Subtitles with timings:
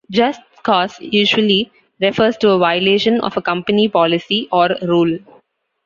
[0.09, 5.19] Just cause usually refers to a violation of a company policy or rule.